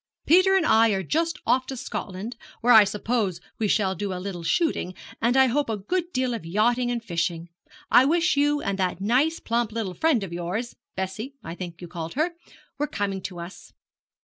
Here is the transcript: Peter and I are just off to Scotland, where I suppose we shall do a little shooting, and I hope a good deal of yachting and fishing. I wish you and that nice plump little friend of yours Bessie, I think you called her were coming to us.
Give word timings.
Peter 0.25 0.55
and 0.55 0.65
I 0.65 0.89
are 0.93 1.03
just 1.03 1.37
off 1.45 1.67
to 1.67 1.77
Scotland, 1.77 2.35
where 2.61 2.73
I 2.73 2.85
suppose 2.85 3.39
we 3.59 3.67
shall 3.67 3.93
do 3.93 4.11
a 4.13 4.15
little 4.17 4.41
shooting, 4.41 4.95
and 5.21 5.37
I 5.37 5.45
hope 5.45 5.69
a 5.69 5.77
good 5.77 6.11
deal 6.11 6.33
of 6.33 6.43
yachting 6.43 6.89
and 6.89 7.03
fishing. 7.03 7.49
I 7.91 8.05
wish 8.05 8.35
you 8.35 8.63
and 8.63 8.79
that 8.79 8.99
nice 8.99 9.39
plump 9.39 9.71
little 9.71 9.93
friend 9.93 10.23
of 10.23 10.33
yours 10.33 10.75
Bessie, 10.95 11.35
I 11.43 11.53
think 11.53 11.81
you 11.83 11.87
called 11.87 12.15
her 12.15 12.31
were 12.79 12.87
coming 12.87 13.21
to 13.21 13.39
us. 13.39 13.73